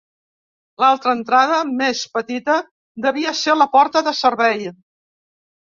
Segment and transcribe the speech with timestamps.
[0.83, 2.57] L'altra entrada, més petita,
[3.07, 4.71] devia ser la porta de servei.